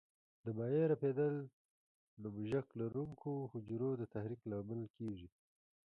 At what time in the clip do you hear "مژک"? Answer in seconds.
2.35-2.67